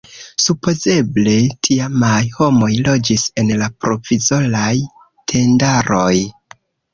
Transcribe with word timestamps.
Supozeble 0.43 1.33
tiamaj 1.67 2.21
homoj 2.37 2.69
loĝis 2.87 3.27
en 3.43 3.53
la 3.61 3.69
provizoraj 3.85 4.73
tendaroj. 5.35 6.11